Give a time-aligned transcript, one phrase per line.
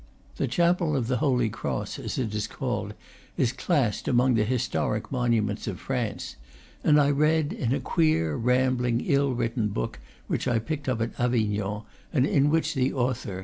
[0.37, 2.95] The chapel of the Holy Cross, as it is called,
[3.37, 6.37] is classed among the historic monuments of France;
[6.83, 11.19] and I read in a queer, rambling, ill written book which I picked up at
[11.19, 13.39] Avignon, and in which the author, M.